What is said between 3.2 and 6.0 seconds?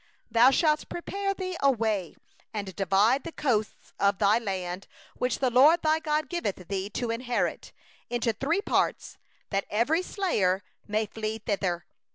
the borders of thy land, which the LORD thy